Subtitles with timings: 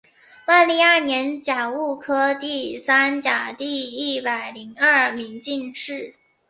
[0.47, 6.15] 万历二年甲戌科第三甲第一百零二名进士。